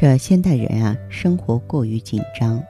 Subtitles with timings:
[0.00, 2.62] 这现代人啊，生活过于紧张，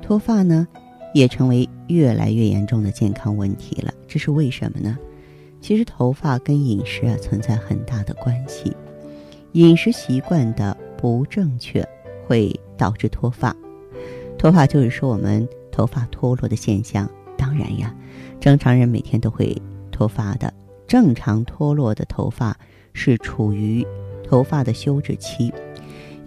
[0.00, 0.64] 脱发呢，
[1.12, 3.92] 也成为越来越严重的健康问题了。
[4.06, 4.96] 这是为什么呢？
[5.60, 8.72] 其实头发跟饮食啊存在很大的关系，
[9.54, 11.84] 饮食习惯的不正确
[12.24, 13.52] 会导致脱发。
[14.38, 17.10] 脱发就是说我们头发脱落的现象。
[17.36, 17.92] 当然呀，
[18.38, 19.60] 正常人每天都会
[19.90, 20.54] 脱发的。
[20.86, 22.56] 正常脱落的头发
[22.92, 23.84] 是处于
[24.22, 25.52] 头发的休止期。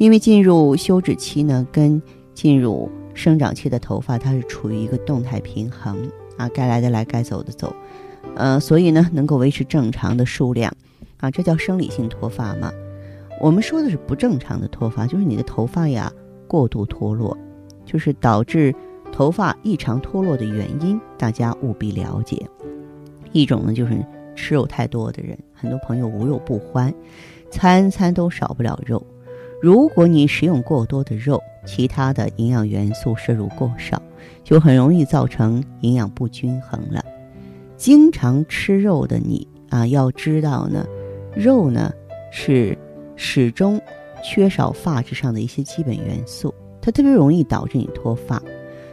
[0.02, 2.02] 因为进入休止期呢，跟
[2.34, 5.96] 进入生长期的头发，它是处于一个动态平衡
[6.38, 7.72] 啊，该来的来，该走的走，
[8.34, 10.74] 呃，所以呢，能够维持正常的数量
[11.20, 12.72] 啊，这叫生理性脱发嘛。
[13.40, 16.12] 我们说的是不正常的脱发，就是你的头发呀
[16.48, 17.38] 过度脱落，
[17.86, 18.74] 就是导致
[19.12, 22.44] 头发异常脱落的原因，大家务必了解。
[23.34, 24.04] 一种呢，就是
[24.36, 26.92] 吃肉太多的人，很多朋友无肉不欢，
[27.52, 29.06] 餐餐都少不了肉。
[29.62, 34.02] 如果你食用过多的肉，其他的营养元素摄入过少，
[34.44, 37.06] 就很容易造成营养不均衡了。
[37.78, 40.84] 经常吃肉的你啊，要知道呢，
[41.36, 41.94] 肉呢
[42.32, 42.76] 是
[43.16, 43.80] 始终
[44.24, 46.52] 缺少发质上的一些基本元素，
[46.82, 48.42] 它特别容易导致你脱发。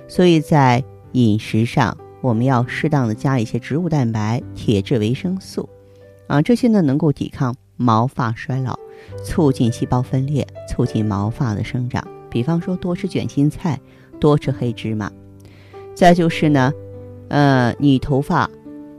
[0.07, 5.67] 所以在饮食上，我们要适当的加一些植物蛋白、铁质、维生素，
[6.27, 8.79] 啊，这些呢能够抵抗毛发衰老。
[9.25, 12.07] 促进细胞分裂，促进毛发的生长。
[12.31, 13.81] 比方说，多吃卷心菜，
[14.21, 15.11] 多吃黑芝麻。
[15.95, 16.73] 再就是呢，
[17.29, 18.49] 呃，你头发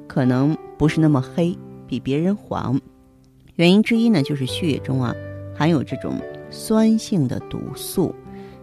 [0.07, 1.57] 可能不是那么黑，
[1.87, 2.79] 比别人黄。
[3.55, 5.15] 原因之一呢，就是血液中啊
[5.55, 6.15] 含有这种
[6.49, 8.13] 酸性的毒素。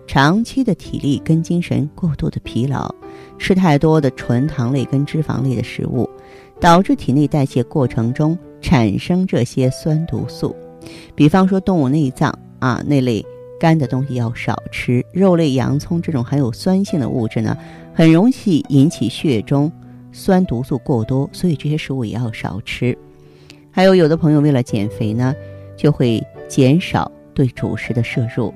[0.08, 2.94] 长期的体力跟精神过度的疲劳，
[3.38, 6.08] 吃太多的纯糖类跟脂肪类的食物，
[6.60, 10.54] 导致体内代谢过程中产生这些酸毒素。
[11.14, 13.24] 比方说动物内脏啊那类
[13.58, 17.56] 干的东西要少吃，肉类、洋葱这种含有酸性的物质呢，
[17.94, 19.70] 很容易引起血中
[20.12, 22.96] 酸毒素过多，所以这些食物也要少吃。
[23.70, 25.34] 还有有的朋友为了减肥呢，
[25.76, 28.52] 就会减少对主食的摄入，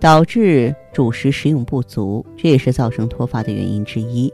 [0.00, 4.32] 导致主食食用不足，这也是造成脱发的原因之一。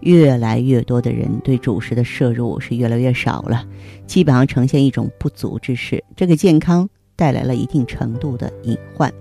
[0.00, 3.64] 越来越多的人对主食的摄入是越来越少了，
[4.06, 9.12] 基本上呈现一种不足之势，这给健康带来了一定程度的隐患。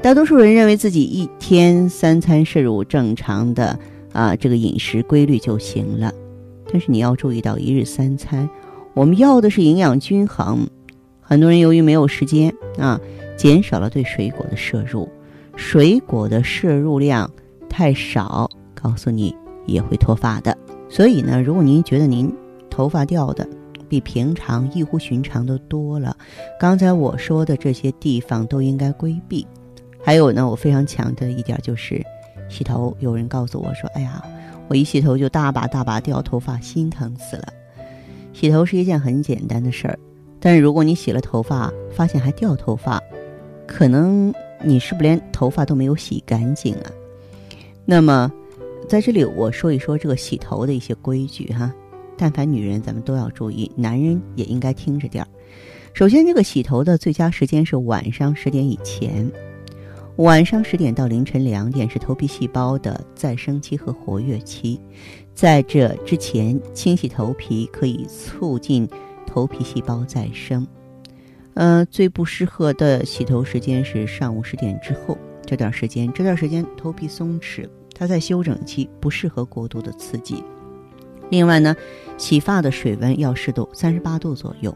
[0.00, 3.78] 大多数人认为自己一天三餐摄入正常的
[4.12, 6.12] 啊这个饮食规律就行了，
[6.70, 8.48] 但是你要注意到一日三餐，
[8.94, 10.68] 我们要的是营养均衡。
[11.20, 13.00] 很多人由于没有时间啊，
[13.36, 15.08] 减少了对水果的摄入，
[15.56, 17.30] 水果的摄入量
[17.68, 19.34] 太少，告诉你。
[19.68, 20.56] 也会脱发的，
[20.88, 22.34] 所以呢，如果您觉得您
[22.68, 23.46] 头发掉的
[23.88, 26.16] 比平常异乎寻常的多了，
[26.58, 29.46] 刚才我说的这些地方都应该规避。
[30.02, 32.02] 还有呢，我非常强调的一点就是，
[32.48, 32.96] 洗头。
[32.98, 34.24] 有人告诉我说：“哎呀，
[34.68, 37.52] 我一洗头就大把大把掉头发，心疼死了。”
[38.32, 39.98] 洗头是一件很简单的事儿，
[40.40, 43.02] 但是如果你洗了头发发现还掉头发，
[43.66, 46.90] 可能你是不是连头发都没有洗干净啊。
[47.84, 48.32] 那么。
[48.88, 51.70] 在这里，我说一说这个洗头的一些规矩哈。
[52.16, 55.28] 但凡女人，咱们都要注意；男人也应该听着点儿。
[55.92, 59.30] 首先，这个洗头的最佳时间是晚上十点以前。
[60.16, 64.80] 晚上十点到凌晨两点是头皮细胞的再生期和活跃期，
[65.32, 68.88] 在这之前清洗头皮可以促进
[69.26, 70.66] 头皮细胞再生。
[71.54, 75.16] 呃，最不适合的洗头时间是上午十点之后
[75.46, 77.68] 这段时间，这段时间头皮松弛。
[77.98, 80.42] 它在休整期，不适合过度的刺激。
[81.30, 81.76] 另外呢，
[82.16, 84.74] 洗发的水温要适度，三十八度左右。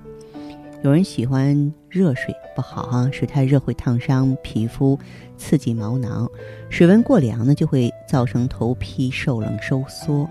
[0.82, 4.98] 有人喜欢热水，不好哈，水太热会烫伤皮肤，
[5.36, 6.28] 刺激毛囊。
[6.68, 10.28] 水温过凉呢，就会造成头皮受冷收缩，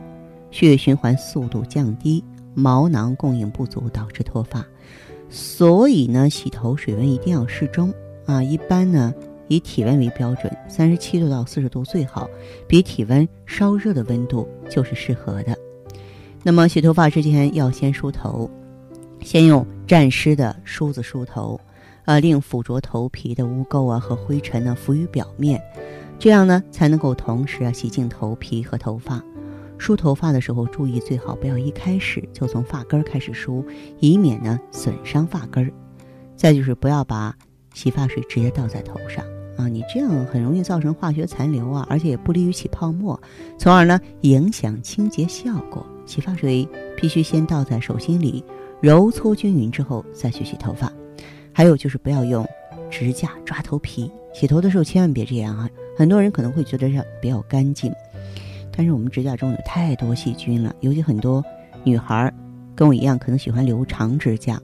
[0.51, 2.21] 血液循环速度降低，
[2.53, 4.65] 毛囊供应不足，导致脱发。
[5.29, 7.93] 所以呢，洗头水温一定要适中
[8.25, 8.43] 啊。
[8.43, 9.13] 一般呢。
[9.51, 12.29] 以体温为标准，三十七度到四十度最好，
[12.69, 15.53] 比体温稍热的温度就是适合的。
[16.41, 18.49] 那么洗头发之前要先梳头，
[19.19, 21.59] 先用蘸湿的梳子梳头，
[22.05, 25.61] 呃，令附着头皮的污垢啊和灰尘呢浮于表面，
[26.17, 29.21] 这样呢才能够同时啊洗净头皮和头发。
[29.77, 33.65] 梳头发的时候，注意最好不要一开始就从发根开始梳，
[33.99, 35.69] 以免呢损伤发根。
[36.37, 37.35] 再就是不要把
[37.73, 39.25] 洗发水直接倒在头上
[39.57, 43.19] 啊，你这样很容易造成化学残留啊，而且也不利于起泡沫，
[43.57, 45.85] 从而呢影响清洁效果。
[46.05, 46.67] 洗发水
[46.97, 48.43] 必须先倒在手心里，
[48.81, 50.91] 揉搓均匀之后再去洗头发。
[51.53, 52.45] 还有就是不要用
[52.89, 55.69] 指甲抓头皮，洗头的时候千万别这样啊！
[55.97, 57.91] 很多人可能会觉得这比较干净，
[58.75, 61.43] 但是我们指甲中有太多细菌了，尤其很多
[61.83, 62.33] 女孩儿
[62.75, 64.59] 跟我一样，可能喜欢留长指甲，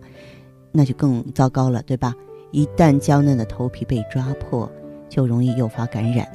[0.72, 2.16] 那就更糟糕了，对吧？
[2.57, 4.68] 一旦娇嫩的头皮被抓破，
[5.07, 6.27] 就容易诱发感染。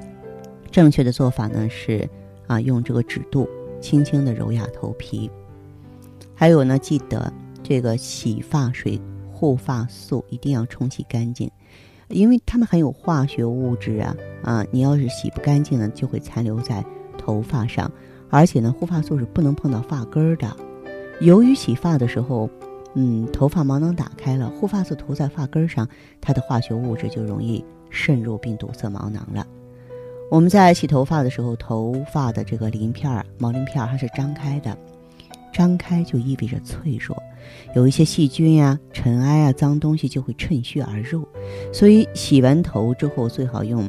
[0.70, 2.08] 正确的做法呢是
[2.46, 3.48] 啊，用这个指肚
[3.80, 5.28] 轻轻的揉压头皮。
[6.32, 9.00] 还有呢，记得这个洗发水。
[9.32, 11.50] 护发素一定要冲洗干净，
[12.06, 14.64] 因为它们含有化学物质啊啊！
[14.70, 16.84] 你要是洗不干净呢，就会残留在
[17.18, 17.90] 头发上。
[18.30, 20.56] 而且呢，护发素是不能碰到发根儿的。
[21.20, 22.48] 由于洗发的时候，
[22.94, 25.88] 嗯，头发毛囊打开了，护发素涂在发根上，
[26.20, 29.46] 它的化学物质就容易渗入并堵塞毛囊了。
[30.30, 34.76] 我们在洗头发的时候，头发的这个鳞片儿、毛鳞片儿它是张开的。
[35.52, 37.14] 张开就意味着脆弱，
[37.74, 41.28] 有一些细菌呀、尘埃啊、脏东西就会趁虚而入，
[41.70, 43.86] 所以洗完头之后最好用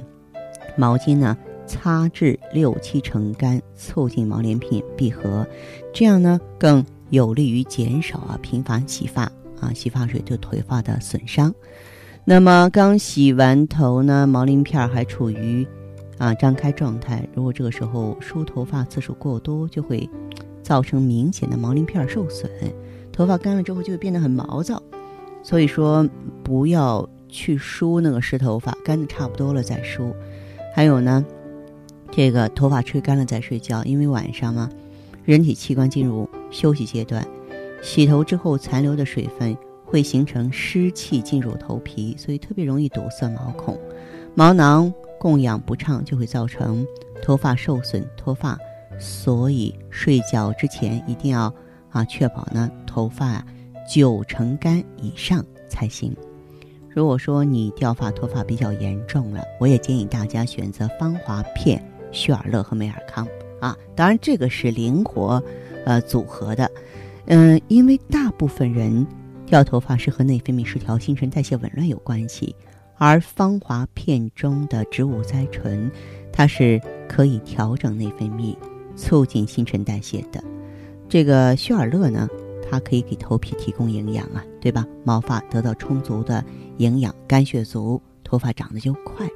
[0.76, 5.48] 毛巾呢擦至六七成干，促进毛鳞片闭合，
[5.94, 11.54] 这样呢更有利于减少啊频繁洗发啊洗发水对头发的损伤。
[12.26, 15.68] 那么刚洗完头呢，毛鳞片还处于
[16.18, 20.10] 啊张开状态，如果这个时候梳头发次数过多，就会。
[20.64, 22.50] 造成明显的毛鳞片受损，
[23.12, 24.82] 头发干了之后就会变得很毛躁，
[25.44, 26.10] 所以说
[26.42, 30.16] 不要去梳那个湿头发，干的差不多了再梳。
[30.74, 31.26] 还有呢，
[32.12, 34.70] 这个头发吹干了再睡觉，因为晚上嘛，
[35.26, 37.28] 人体器官进入休息阶段，
[37.82, 43.78] 洗头之后残留的水分会形成湿气进入头皮，所以特别容易堵塞毛孔，
[44.36, 46.88] 毛囊供氧不畅，就会造成
[47.22, 48.58] 头发受损，脱发。
[49.00, 51.52] 所以睡觉之前一定要
[51.90, 53.44] 啊确保呢头发
[53.90, 56.16] 九成干以上才行。
[56.90, 63.28] 如果说你掉发脱发比较严重了，我也建议大家选择芳华片、旭尔乐和美尔康
[63.60, 63.76] 啊。
[63.96, 65.44] 当然这个是灵活
[65.86, 66.70] 呃组合的，
[67.26, 69.06] 嗯，因为大部分人
[69.46, 72.56] 掉头发是和内分泌失调、新陈代谢紊乱有关系，
[72.98, 75.92] 而芳华片中的植物甾醇，
[76.32, 78.56] 它是可以调整内分泌。
[78.96, 80.44] 促进新陈代谢的，
[81.10, 82.30] 这个旭尔乐呢，
[82.70, 84.86] 它可以给头皮提供营养啊，对吧？
[85.04, 86.46] 毛发得到充足的
[86.78, 89.28] 营养，肝血足，头发长得就快。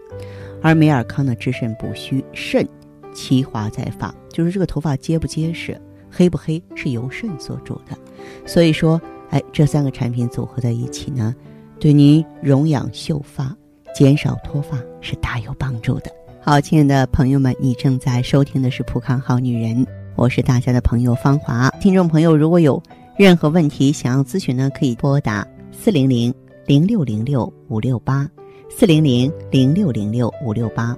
[0.61, 2.69] 而美尔康呢，滋肾补虚，肾
[3.15, 5.75] 其华在发，就是这个头发结不结实、
[6.17, 7.95] 黑不黑，是由肾所主的。
[8.43, 8.99] 所以说，
[9.29, 11.35] 哎，这三个产品组合在一起呢，
[11.79, 13.55] 对您容养秀发、
[13.93, 16.11] 减少脱发是大有帮助的。
[16.41, 19.85] 好，亲爱的朋友们，你正在收听的是《普康好女人》，
[20.15, 21.69] 我是大家的朋友芳华。
[21.79, 22.81] 听众朋友，如果有
[23.15, 26.33] 任何问题想要咨询呢，可以拨打四零零
[26.65, 28.27] 零六零六五六八
[28.69, 30.97] 四零零零六零六五六八，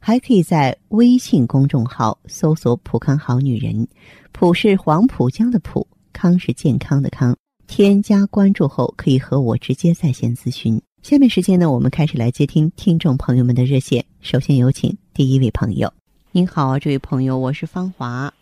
[0.00, 3.86] 还可以在微信公众号搜索“浦康好女人”，
[4.32, 7.36] 浦是黄浦江的浦，康是健康的康。
[7.66, 10.80] 添加关注后，可以和我直接在线咨询。
[11.02, 14.04] 下面时间呢，我们开始来接听听众朋友们的热线。
[14.20, 15.92] 首先有请第一位朋友。
[16.32, 18.32] 您好，这位朋友，我是芳华。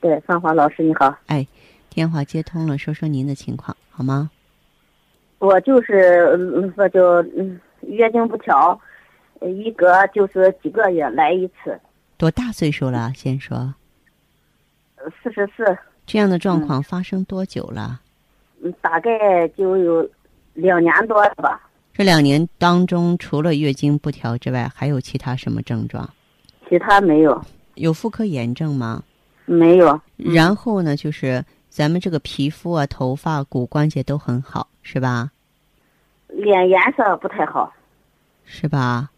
[0.00, 1.14] 对，芳华老师你好。
[1.26, 1.46] 哎，
[1.90, 4.30] 电话接通了，说说您的情况好吗？
[5.40, 7.22] 我就是说就
[7.82, 8.78] 月经不调，
[9.42, 11.78] 一隔就是几个月来一次。
[12.16, 13.12] 多大岁数了？
[13.14, 13.74] 先说。
[15.22, 15.78] 四十四。
[16.06, 18.00] 这样的状况发生多久了？
[18.62, 20.08] 嗯，大概就有
[20.54, 21.68] 两年多了吧。
[21.92, 26.08] 这两年当中，除了月经不调之外，还有其他什么症状？
[26.68, 27.40] 其他没有。
[27.74, 29.02] 有妇科炎症吗？
[29.44, 30.00] 没有。
[30.16, 35.30] 然后呢，就是咱们这个皮肤啊、头发、骨关节都很好，是吧？
[36.28, 37.72] 脸颜色不太好，
[38.44, 39.10] 是吧？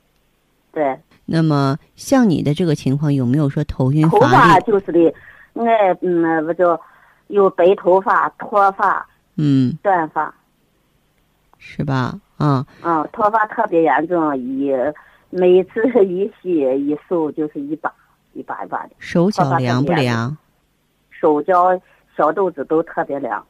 [0.72, 0.98] 对。
[1.26, 4.08] 那么像你的这个情况，有没有说头晕？
[4.08, 5.14] 头发就是的，
[5.54, 6.80] 爱嗯，不叫
[7.28, 9.06] 有白头发、脱发。
[9.36, 10.34] 嗯，断发，
[11.56, 12.20] 是吧？
[12.36, 14.70] 啊，嗯，脱发特别严重，一
[15.30, 17.90] 每次一洗一手就是一把
[18.34, 18.90] 一把一把的。
[18.98, 20.36] 手脚凉不凉？
[21.08, 21.80] 手脚
[22.14, 23.42] 小肚子都特别凉，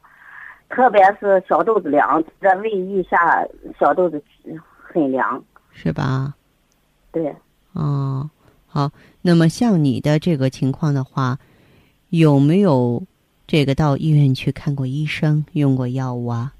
[0.69, 3.45] 特别是小肚子凉，这胃一下
[3.77, 4.23] 小肚子
[4.81, 6.33] 很凉，是吧？
[7.11, 7.35] 对。
[7.73, 8.29] 哦，
[8.67, 8.91] 好。
[9.21, 11.37] 那么像你的这个情况的话，
[12.09, 13.03] 有没有？
[13.47, 16.53] 这个到医院去看过医生，用过药物啊？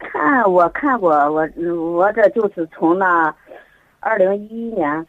[0.00, 3.32] 看，我看过，我我这就是从那
[4.00, 5.06] 二零一一年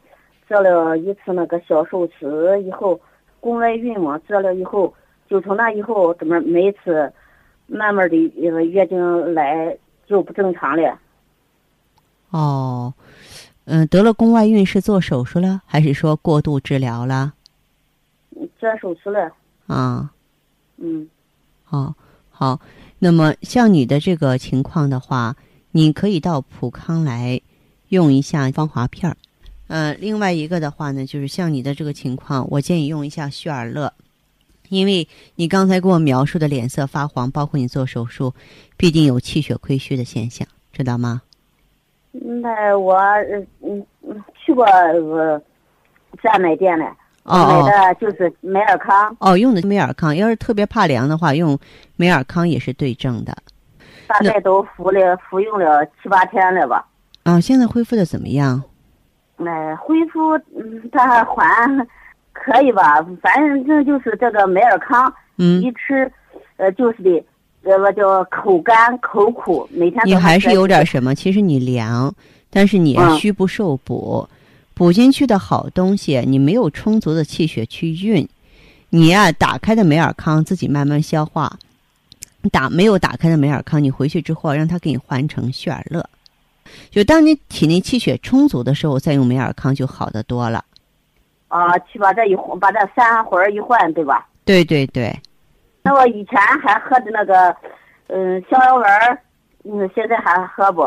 [0.48, 3.02] 做了一次那个小手术以后，
[3.40, 4.94] 宫外孕嘛，做了以后，
[5.28, 7.12] 就从那以后怎么每次
[7.66, 9.76] 慢慢的月经来
[10.06, 11.00] 就不正常了。
[12.30, 12.94] 哦，
[13.66, 17.34] 嗯，得了宫外孕是做手术了，还是说过度治疗了？
[18.60, 19.32] 做手术了。
[19.68, 20.12] 啊。
[20.78, 21.08] 嗯，
[21.64, 21.94] 好，
[22.30, 22.60] 好。
[23.00, 25.36] 那么像你的这个情况的话，
[25.72, 27.42] 你可以到普康来
[27.90, 29.18] 用一下芳华片儿。
[29.68, 33.92] 呃，另外一个的话呢，就是像你的这个情况，我建议用一下旭尔乐，
[34.70, 38.34] 因为你刚才给我描述的脸色发黄，包括你做手术，
[38.78, 41.24] 必定有气血亏虚的现象，知道吗？
[42.22, 42.96] 那我
[43.64, 45.42] 嗯嗯去过呃
[46.22, 46.86] 专卖店嘞。
[47.28, 50.16] 买的就是美尔康哦，用的美尔康。
[50.16, 51.58] 要是特别怕凉的话，用
[51.96, 53.36] 美尔康也是对症的。
[54.06, 56.86] 大概都服了服用了七八天了吧。
[57.24, 58.62] 啊，现在恢复的怎么样？
[59.38, 61.26] 哎，恢复嗯，它还
[62.32, 63.02] 可以吧。
[63.24, 63.34] 反
[63.66, 66.12] 正就是这个美尔康，嗯，一吃，
[66.58, 67.26] 呃，就是的，
[67.66, 71.16] 呃，我叫口干口苦，每天你还是有点什么？
[71.16, 72.14] 其实你凉，
[72.52, 74.28] 但是你虚不受补。
[74.76, 78.28] 补进去的好东西，你没有充足的气血去运，
[78.90, 81.58] 你呀打开的美尔康自己慢慢消化，
[82.52, 86.08] 打没有打开的美尔康，你回去之后让它给你换成旭尔乐，
[86.92, 90.64] 就当你体内气血充足的时候，再用美尔康就好得多了。
[91.48, 94.28] 啊，去把这一换，把这三环一换，对吧？
[94.44, 95.18] 对对对。
[95.86, 97.56] 那我以前还喝的那个，
[98.08, 99.20] 嗯，逍遥丸
[99.64, 100.82] 嗯，现在还喝不？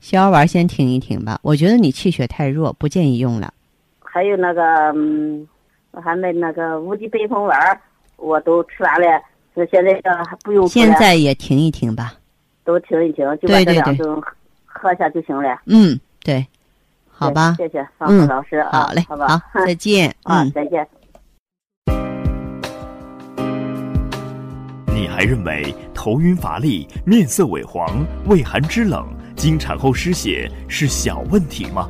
[0.00, 3.52] 逍遥丸先停一停吧，我觉得你气血太弱，不建议用了。
[4.00, 4.62] 还有那个，
[4.94, 5.46] 嗯，
[5.90, 7.80] 我还买那个无敌北风丸，
[8.16, 9.22] 我都吃完了，
[9.54, 9.92] 就现在
[10.24, 10.66] 还不用。
[10.66, 12.14] 现在也停一停吧。
[12.64, 14.22] 都停一停，就把这两种
[14.64, 15.60] 喝下就行了。
[15.66, 16.46] 嗯，对，
[17.10, 17.54] 好吧。
[17.58, 20.14] 谢谢方峰老师啊，好嘞，好吧， 再见。
[20.22, 20.86] 啊，再见。
[25.00, 29.02] 你还认为头晕乏力、面色萎黄、畏寒肢冷？
[29.34, 31.88] 经产后失血是小问题吗？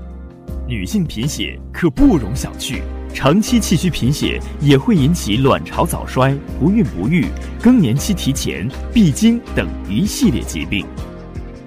[0.68, 2.80] 女性贫血可不容小觑，
[3.12, 7.26] 长期气虚贫血也会引起卵巢早衰、不孕不育、
[7.60, 10.86] 更年期提前、闭经等一系列疾病。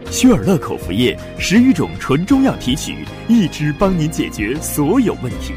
[0.09, 5.51] 薛尔乐口服液十余种纯中药提取，一支帮您解决所有问题。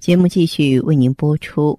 [0.00, 1.78] 节目继续为您播出，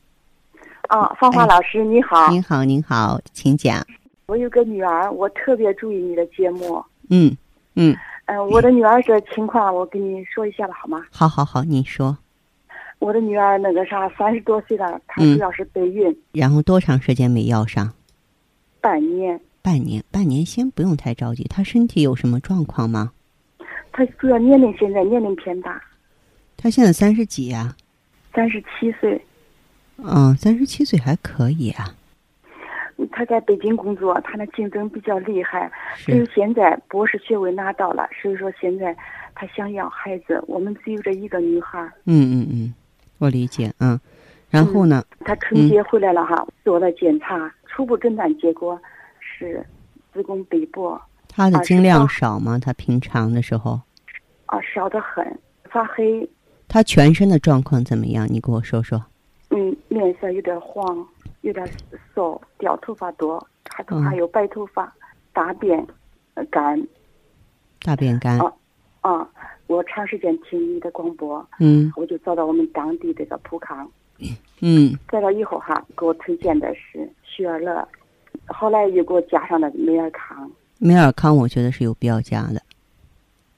[0.91, 2.29] 哦，芳华老师，你好。
[2.29, 3.81] 您好，您好，请讲。
[4.25, 6.83] 我有个女儿，我特别注意你的节目。
[7.09, 7.33] 嗯，
[7.75, 7.95] 嗯，
[8.25, 11.01] 嗯，我的女儿这情况，我跟你说一下吧，好吗？
[11.09, 12.17] 好好好，你说。
[12.99, 16.13] 我的女儿那个啥，三十多岁了，她主要是备孕。
[16.33, 17.89] 然后多长时间没要上？
[18.81, 19.39] 半年。
[19.61, 21.45] 半年，半年，先不用太着急。
[21.45, 23.13] 她身体有什么状况吗？
[23.93, 25.81] 她主要年龄现在年龄偏大。
[26.57, 27.73] 她现在三十几呀？
[28.33, 29.19] 三十七岁。
[30.03, 31.95] 嗯，三十七岁还可以啊。
[33.11, 38.95] 他在北京工作，他那竞争比较厉害，所以现在博士学位拿到了，所以说现在
[39.33, 40.43] 他想要孩子。
[40.47, 41.81] 我们只有这一个女孩。
[42.05, 42.73] 嗯嗯嗯，
[43.17, 43.99] 我理解嗯。
[44.49, 45.03] 然后呢？
[45.25, 48.79] 他春节回来了哈，做了检查，初步诊断结果
[49.19, 49.65] 是
[50.13, 51.01] 子宫壁薄。
[51.27, 52.59] 他的经量少吗？
[52.59, 53.79] 他平常的时候？
[54.45, 55.25] 啊，少得很，
[55.69, 56.29] 发黑。
[56.67, 58.27] 他全身的状况怎么样？
[58.29, 59.01] 你跟我说说。
[59.51, 61.07] 嗯，面色有点黄。
[61.41, 61.67] 有点
[62.13, 64.93] 瘦，掉头发多，还头还有白头发，
[65.33, 65.83] 大便
[66.51, 66.79] 干，
[67.81, 68.37] 大便干。
[68.39, 68.53] 啊
[69.01, 69.27] 啊！
[69.65, 73.91] 我长时间听你的广播，嗯，我就找到我们当地这个普康，
[74.61, 77.87] 嗯，找到以后哈，给我推荐的是雪尔乐，
[78.45, 80.47] 后来又给我加上了美尔康。
[80.77, 82.61] 美尔康，我觉得是有必要加的。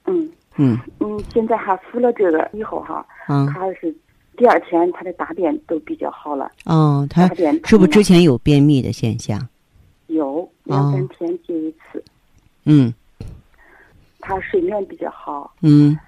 [0.06, 3.94] 嗯嗯嗯，现在还服了这个以后哈，嗯，他是。
[4.36, 6.50] 第二天他的大便都比较好了。
[6.64, 9.48] 哦，他是不是之前有便秘的现象？
[10.08, 12.02] 有两三天就一次。
[12.64, 12.92] 嗯。
[14.20, 15.54] 他睡眠比较好。
[15.62, 15.98] 嗯。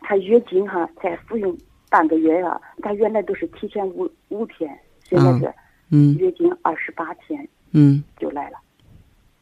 [0.00, 1.56] 他月经哈才服用
[1.88, 4.76] 半个月啊，他原来都是提前五五天，
[5.08, 5.54] 现在是
[5.90, 8.58] 嗯月经二十八天嗯就来了，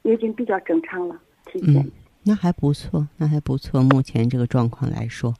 [0.02, 1.16] 月经比较正常了，
[1.46, 1.90] 提前。
[2.22, 5.34] 那还不错，那还不错，目前这个状况来说。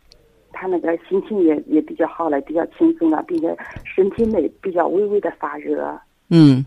[0.60, 5.98] 他那个心情也也比较好了，比较轻松了，并且身体内比较微微的发热。
[6.28, 6.62] 嗯，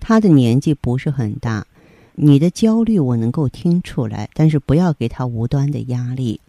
[0.00, 1.66] 他的年纪不是很大，
[2.14, 6.40] 你的焦虑我能够听出来，但是不要给他无端的压力。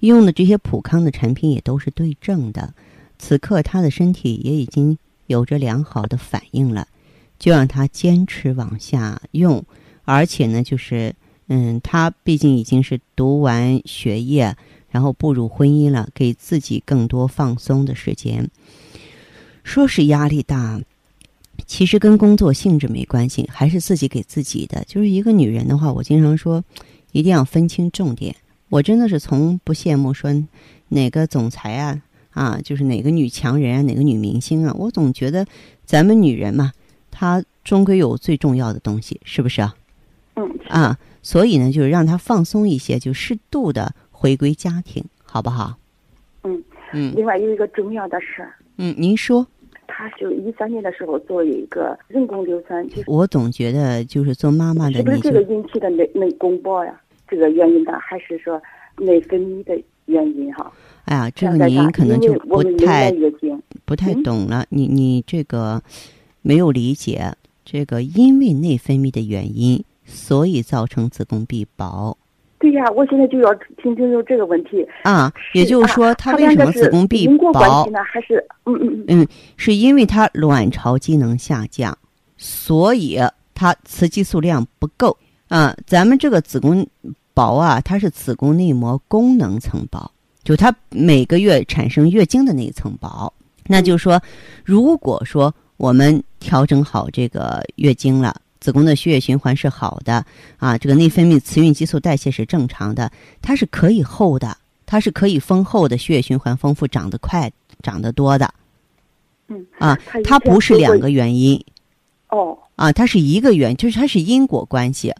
[0.00, 2.74] 用的这些普康的产品也都是对症的，
[3.18, 6.86] 此刻他的身体也已经有着良好的反应了，
[7.38, 9.64] 就让他坚持往下用。
[10.04, 11.14] 而且呢，就是
[11.48, 14.54] 嗯，他毕竟已经是读完学业。
[14.90, 18.50] 然后步入婚姻了，给自己更多放松的时间。
[19.62, 20.80] 说是压力大，
[21.66, 24.82] 其实跟工作性质没关系，还是自己给自己的。
[24.86, 26.64] 就是一个女人的话，我经常说，
[27.12, 28.34] 一定要分清重点。
[28.68, 30.32] 我真的是从不羡慕说
[30.88, 34.74] 哪个总裁啊啊，就是哪个女强人啊，哪个女明星啊。
[34.76, 35.46] 我总觉得
[35.84, 36.72] 咱们女人嘛，
[37.10, 39.74] 她终归有最重要的东西，是不是啊？
[40.36, 40.48] 嗯。
[40.68, 43.94] 啊，所以呢，就是让她放松一些，就适度的。
[44.20, 45.78] 回归家庭，好不好？
[46.44, 47.14] 嗯嗯。
[47.16, 48.52] 另外有一个重要的事儿。
[48.76, 49.46] 嗯，您说。
[49.86, 57.00] 他就一三年的时候做一个人工流产，就是我总觉得就是做妈妈的，是不是这个引起的内内宫薄呀？
[57.26, 58.62] 这个原因呢，还是说
[58.98, 60.70] 内分泌的原因哈？
[61.06, 63.12] 哎呀，这个您可能就不太
[63.84, 64.66] 不太懂了。
[64.68, 65.82] 你你这个
[66.42, 72.16] 没有理解，这个因为内分泌的原因，所以造成子宫壁薄。
[72.60, 75.32] 对呀，我现在就要听清楚这个问题啊。
[75.54, 77.98] 也就是说，他为什么子宫壁薄呢？
[78.04, 81.96] 还是嗯嗯嗯嗯，是因为他卵巢机能下降，
[82.36, 83.18] 所以
[83.54, 85.16] 她雌激素量不够
[85.48, 85.74] 啊。
[85.86, 86.86] 咱们这个子宫
[87.32, 90.12] 薄啊，它是子宫内膜功能层薄，
[90.44, 93.32] 就它每个月产生月经的那一层薄。
[93.66, 94.20] 那就是说，
[94.66, 98.36] 如果说我们调整好这个月经了。
[98.60, 100.24] 子宫的血液循环是好的
[100.58, 107.50] 啊，这个内分泌雌孕激素代谢是正常的，它是可以厚的，它是可以丰厚的，血液循环丰富，长得快，
[107.82, 108.52] 长得多的。
[109.48, 111.64] 嗯啊，它不是两个原因。
[112.28, 112.56] 哦。
[112.76, 115.12] 啊，它是一个原，就是它是因果关系。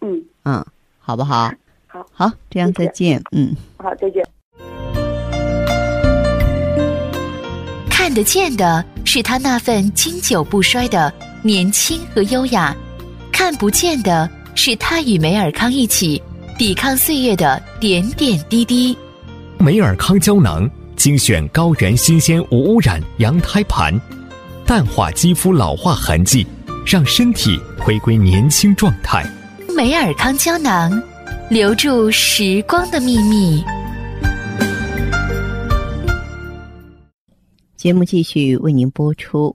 [0.00, 0.24] 嗯。
[0.44, 0.64] 嗯，
[0.98, 1.52] 好不好？
[1.86, 2.06] 好。
[2.12, 3.22] 好，这样再见。
[3.32, 3.54] 嗯。
[3.76, 4.24] 好，再见。
[7.90, 11.12] 看得见的是他那份经久不衰的。
[11.42, 12.76] 年轻和优雅，
[13.32, 16.20] 看不见的是他与梅尔康一起
[16.58, 18.96] 抵抗岁月的点点滴滴。
[19.58, 23.98] 梅尔康胶囊精选高原新鲜无污染羊胎盘，
[24.66, 26.46] 淡化肌肤老化痕迹，
[26.84, 29.24] 让身体回归年轻状态。
[29.76, 30.90] 梅尔康胶囊，
[31.48, 33.62] 留住时光的秘密。
[37.76, 39.54] 节目继续为您播出。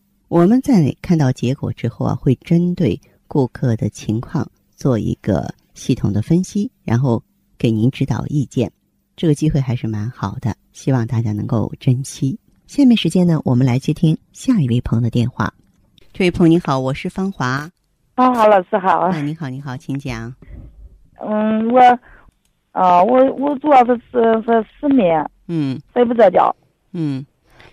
[0.31, 7.21] 我们在看到结果之后啊，会针对顾客的情况做一个系统的分析，然后
[7.57, 8.71] 给您指导意见。
[9.17, 12.39] 这个机会还是蛮好的，希望大家能够珍惜。
[12.65, 15.53] 下面时间呢，我们来接听下一位朋友的电话。
[16.13, 17.69] 这位朋友你好，我是芳华。
[18.15, 18.99] 芳华老师好。
[18.99, 20.33] 啊，你好，你好，请讲。
[21.19, 21.81] 嗯，我，
[22.71, 26.55] 啊，我我主要是是是失眠，嗯，睡不着觉，
[26.93, 27.25] 嗯，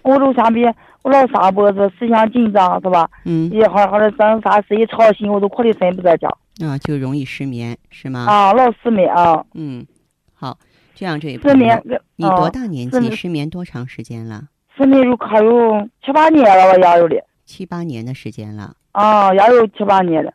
[0.02, 0.64] 我就相比
[1.08, 3.08] 我老上脖子，思想紧张是吧？
[3.24, 6.28] 嗯，一好好的整啥事一操心，我都哭得睡不着觉。
[6.60, 8.26] 啊，就容易失眠是吗？
[8.28, 9.42] 啊，老失眠啊。
[9.54, 9.86] 嗯，
[10.34, 10.58] 好，
[10.94, 11.82] 这样这一失眠，
[12.16, 13.10] 你多大年纪？
[13.10, 14.42] 失眠多长时间了？
[14.76, 17.16] 失眠有可有七八年了吧，也有的。
[17.46, 18.74] 七八年的时间了。
[18.92, 20.30] 啊，也有七八年了。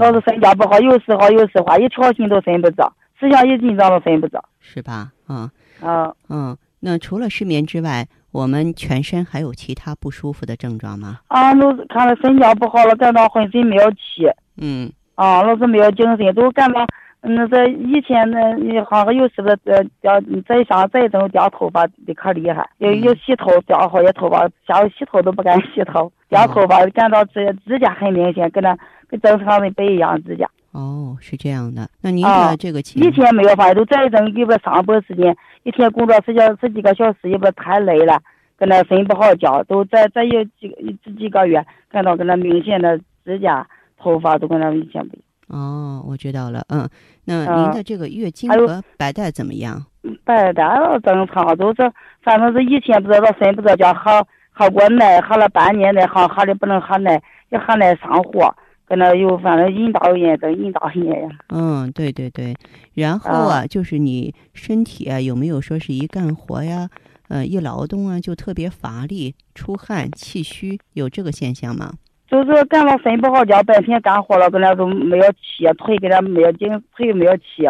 [0.00, 5.12] 老是睡觉不好，有时好有时坏，一操心都睡不着，思想一紧张都睡不着，是吧？
[5.26, 5.50] 啊，
[5.82, 11.20] 啊，嗯，那除了失眠之外，我们全身还有其他不舒服的症状吗？
[11.28, 16.86] 啊，都是看了睡觉不好了，感到浑身没有气，嗯，啊，老是没有精神，都感到，
[17.22, 28.76] 那，在以前那，你好像有时候呃掉，再想再整掉头发的可厉害，有有洗头掉好些头发，下午洗头都不敢洗头，掉头发，感到指指甲很明显，跟那。
[29.06, 30.48] 跟正常人不一样，指甲。
[30.74, 31.88] 哦，是这样的。
[32.02, 38.20] 那您的这个情以前没有发现，都这一阵给不上班时间，一天工作十小十几个小时，也不太累了，
[38.58, 43.64] 跟那睡不好觉，都在这有几这几个月，看到跟那明显的指甲、
[43.96, 45.60] 头发都跟那明显不一样。
[45.60, 46.64] 哦，我知道了。
[46.68, 46.88] 嗯，
[47.24, 49.80] 那您的这个月经和白带怎么样？
[50.24, 50.64] 白带
[51.04, 51.88] 正常，都是
[52.22, 58.52] 反正是以前不知道睡不着觉，喝喝过奶，喝了半年奶，好喝的不能喝奶，也喝奶上火。
[58.94, 61.28] 搁那又，反正阴道炎跟阴道炎呀。
[61.48, 62.54] 嗯，对对对，
[62.94, 66.88] 然后啊，就是你身体啊，有没有说是一干活呀，
[67.28, 71.94] 呃，一劳动啊，就特别乏力、出汗、气虚，有这个现象吗？
[72.28, 77.66] 就是感到睡不好觉，白天干活了，搁那都没有气，腿搁那没有劲，腿没有气。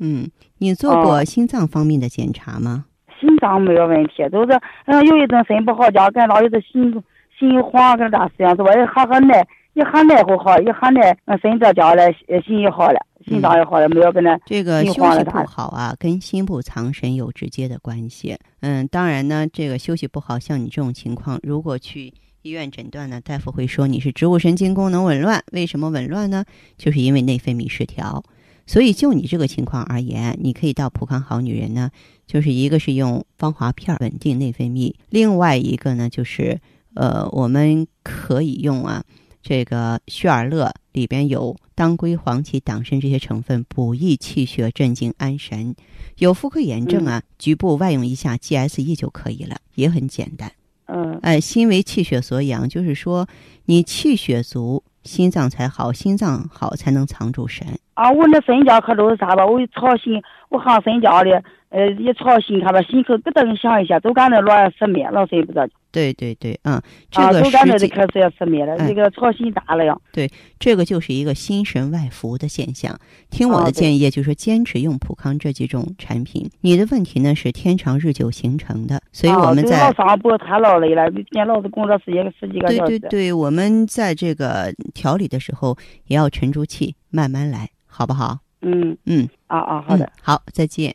[0.00, 2.86] 嗯，你做过心脏方面的检查吗？
[3.20, 6.92] 心脏没有问题，就是嗯，有一阵睡不好觉，感到有的心
[7.38, 8.50] 心慌，跟咋是样？
[8.56, 8.70] 是吧？
[8.92, 9.46] 喝喝奶。
[9.74, 12.04] 一喝奶后好，一喝奶，那睡着觉了，
[12.46, 18.38] 心也好了，心脏也好了，没有跟那这个休息不好啊，跟心不藏神有直接的关系。
[18.60, 25.42] 嗯，当然呢，这个休息不好，像你这种情况，如果去医院诊断呢，大夫会说你是植物神经功能紊乱。
[25.50, 26.44] 为什么紊乱呢？
[26.76, 28.22] 就是因为内分泌失调。
[28.66, 31.90] 所以就你这个情况而言，你可以到普康好女人呢，
[32.28, 36.60] 就是一个是用芳华片稳定内分泌，另外一个呢就是
[36.94, 39.02] 呃，我们可以用啊。
[39.44, 45.76] 这个血尔乐里边有当归、黄芪、党参这些成分，补益气血、镇静安神。
[46.16, 50.50] 有妇科炎症啊，局部外用一下 GSE 就可以了，也很简单。
[50.86, 53.28] 嗯，哎，心为气血所养，就是说
[53.66, 57.66] 你气血足，心脏才好，心脏好才能藏住神。
[57.92, 59.44] 啊，我那睡觉可都是啥吧？
[59.46, 65.72] 我一操心，我好睡觉的，呃，一操心，他吧，心口咯噔响一下，都感觉老失眠，老睡不着觉。
[65.90, 69.96] 对对对，嗯，这个都感觉就开始要失眠了，这个操心大了呀。
[70.12, 72.96] 对，这个就是一个心神外浮的现象。
[73.28, 76.48] 听我的建议，就是坚持用普康这几种产品。
[76.60, 81.10] 你的问题呢是天长日久形成的，所以我们在老上班太劳累了，
[81.44, 82.90] 老是工作时间十几个小时。
[82.90, 87.68] 对对对，我们在这个调理的时候也要沉住气，慢慢来。
[87.86, 88.38] 好不好？
[88.62, 90.94] 嗯嗯啊啊，好的，好，再见。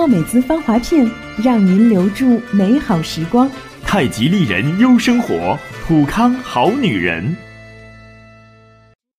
[0.00, 1.06] 奥美姿芳华片，
[1.44, 3.50] 让您留住美好时光。
[3.82, 7.36] 太极丽人优生活，普康好女人。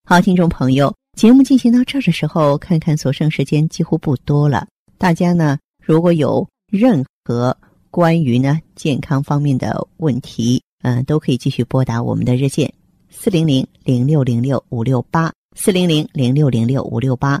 [0.04, 4.66] 好，听众朋友，节目进行到这儿的时候，看看所剩时间几乎不多了。
[4.98, 7.56] 大家呢，如果有任何
[7.92, 12.74] 关于呢健康方面的问题，嗯，都可以继续拨打我们的热线。
[13.08, 17.40] 四零零零六零六五六八，四零零零六零六五六八，